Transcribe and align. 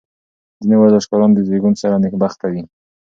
ځینې 0.59 0.75
ورزشکاران 0.79 1.31
د 1.33 1.39
زېږون 1.47 1.73
سره 1.81 1.99
نېکبخته 2.03 2.45
وي. 2.51 2.63